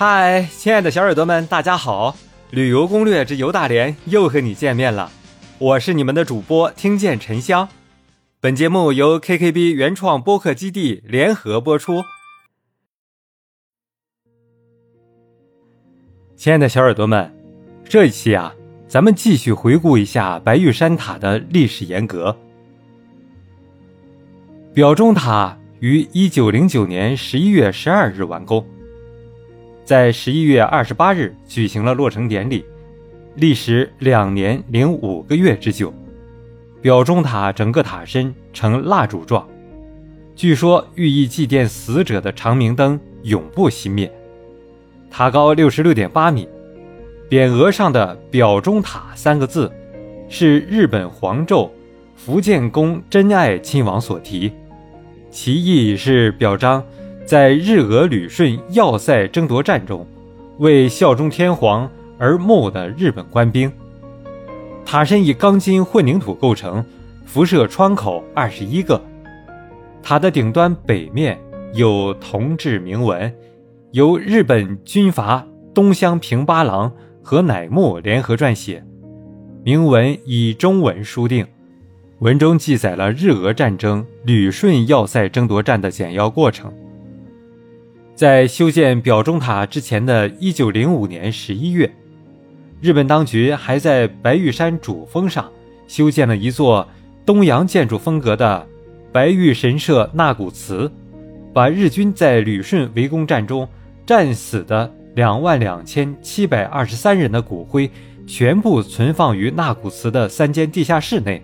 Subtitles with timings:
[0.00, 2.16] 嗨，亲爱的小耳朵们，大家好！
[2.50, 5.10] 旅游攻略之游大连又和你见面了，
[5.58, 7.68] 我是你们的主播听见沉香。
[8.38, 12.04] 本节目由 KKB 原创播客基地联合播出。
[16.36, 17.36] 亲爱的小耳朵们，
[17.82, 18.54] 这一期啊，
[18.86, 22.38] 咱们继续回顾一下白玉山塔的历史沿革。
[24.72, 28.64] 表中塔于一九零九年十一月十二日完工。
[29.88, 32.62] 在十一月二十八日举行了落成典礼，
[33.36, 35.90] 历时两年零五个月之久。
[36.82, 39.48] 表中塔整个塔身呈蜡烛状，
[40.36, 44.12] 据说寓意祭奠死者的长明灯永不熄灭。
[45.10, 46.46] 塔高六十六点八米，
[47.30, 49.72] 匾额上的“表中塔”三个字，
[50.28, 51.70] 是日本皇胄
[52.14, 54.52] 福建宫真爱亲王所题，
[55.30, 56.84] 其意是表彰。
[57.28, 60.06] 在日俄旅顺要塞争夺战中，
[60.60, 61.86] 为效忠天皇
[62.18, 63.70] 而募的日本官兵。
[64.82, 66.82] 塔身以钢筋混凝土构成，
[67.26, 68.98] 辐射窗口二十一个。
[70.02, 71.38] 塔的顶端北面
[71.74, 73.30] 有铜制铭文，
[73.90, 76.90] 由日本军阀东乡平八郎
[77.22, 78.82] 和乃木联合撰写，
[79.62, 81.46] 铭文以中文书定，
[82.20, 86.72] 文中记载了日俄战争旅顺要塞争夺战的简要过程。
[88.18, 91.88] 在修建表钟塔之前的一九零五年十一月，
[92.80, 95.48] 日本当局还在白玉山主峰上
[95.86, 96.84] 修建了一座
[97.24, 98.66] 东洋建筑风格的
[99.12, 100.90] 白玉神社纳古祠，
[101.54, 103.68] 把日军在旅顺围攻战中
[104.04, 107.88] 战死的两万两千七百二十三人的骨灰
[108.26, 111.40] 全部存放于纳古祠的三间地下室内，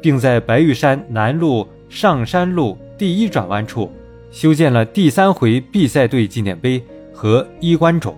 [0.00, 3.92] 并在白玉山南路上山路第一转弯处。
[4.36, 8.14] 修建了第三回毕赛队纪念碑和衣冠冢，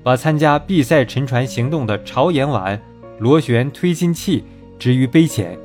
[0.00, 2.80] 把参加毕赛沉船行动的朝颜丸
[3.18, 4.44] 螺旋推进器
[4.78, 5.58] 置于碑前，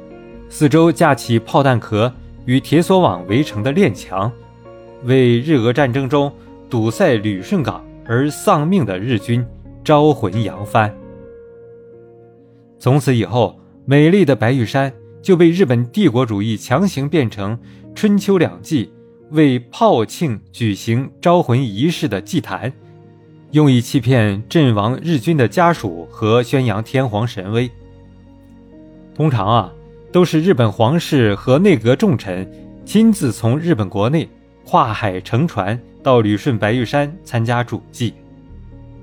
[0.50, 2.12] 四周架起炮弹壳
[2.46, 4.32] 与铁索网围成的链墙，
[5.04, 6.34] 为日俄战争中
[6.68, 9.46] 堵塞旅顺港而丧命的日军
[9.84, 10.92] 招魂扬帆。
[12.80, 14.92] 从此以后，美丽的白玉山
[15.22, 17.56] 就被日本帝国主义强行变成
[17.94, 18.90] 春秋两季。
[19.32, 22.72] 为炮庆举行招魂仪式的祭坛，
[23.52, 27.70] 用以欺骗阵亡日军的家属和宣扬天皇神威。
[29.16, 29.74] 通常啊，
[30.12, 32.50] 都是日本皇室和内阁重臣
[32.86, 34.30] 亲自从日本国内
[34.64, 38.14] 跨海乘船到旅顺白玉山参加主祭，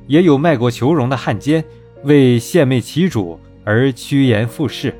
[0.06, 1.64] 也有卖国求荣的汉奸
[2.04, 4.94] 为献媚其主而趋炎附势，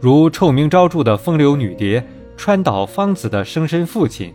[0.00, 2.04] 如臭名昭著的风流女蝶。
[2.36, 4.32] 川岛芳子的生身父亲，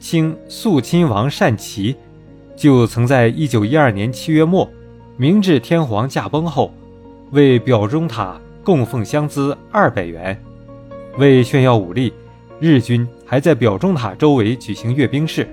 [0.00, 1.94] 清肃亲王善祺，
[2.56, 4.68] 就曾在一九一二年七月末，
[5.16, 6.72] 明治天皇驾崩后，
[7.30, 10.36] 为表钟塔供奉香资二百元。
[11.18, 12.12] 为炫耀武力，
[12.58, 15.46] 日军还在表钟塔周围举行阅兵式，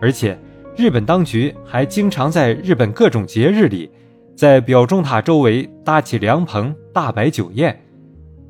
[0.00, 0.36] 而且
[0.74, 3.88] 日本当局还经常在日本各种节日里，
[4.34, 7.83] 在表钟塔周围搭起凉棚，大摆酒宴。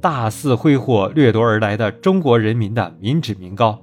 [0.04, 3.82] 大肆挥霍掠夺而来的中国人民的民脂民膏，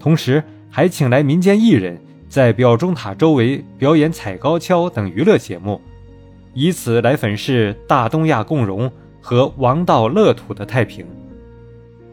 [0.00, 5.78] 同时还请来民间艺人，在表钟塔周围表演踩高跷等娱乐节目，
[6.54, 11.04] 以此来粉饰大东亚共荣和王道乐土的太平。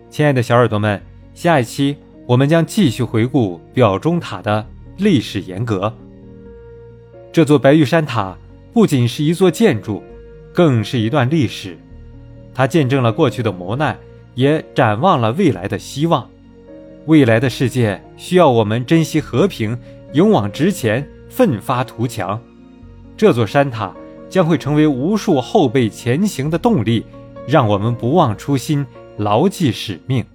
[0.10, 1.02] 亲爱的小耳朵们，
[1.34, 1.96] 下一期
[2.28, 4.68] 我们将继续回顾表钟塔的
[4.98, 5.96] 历史沿革。
[7.32, 8.38] 这座白玉山塔
[8.74, 10.04] 不仅是一座建筑，
[10.54, 11.78] 更是一段历史。
[12.54, 13.98] 它见证了过去的磨难，
[14.36, 16.30] 也展望了未来的希望。
[17.06, 19.78] 未来的世界需要我们珍惜和平，
[20.14, 22.40] 勇往直前，奋发图强。
[23.18, 23.94] 这座山塔
[24.30, 27.06] 将会成为无数后辈前行的动力，
[27.48, 28.86] 让我们不忘初心，
[29.18, 30.26] 牢记使命。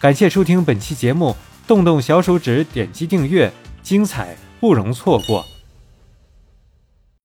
[0.00, 1.34] 感谢收听本期节目，
[1.66, 3.50] 动动小手指点击订阅，
[3.82, 5.44] 精彩不容错过。